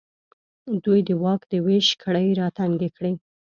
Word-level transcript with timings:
دوی 0.83 0.99
د 1.07 1.09
واک 1.23 1.41
د 1.51 1.53
وېش 1.65 1.87
کړۍ 2.03 2.27
راتنګې 2.41 2.89
کړې. 2.97 3.13